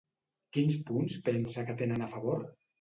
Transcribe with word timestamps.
Quins 0.57 0.77
punts 0.87 1.19
pensa 1.29 1.69
que 1.71 1.79
tenen 1.85 2.09
a 2.09 2.11
favor? 2.19 2.45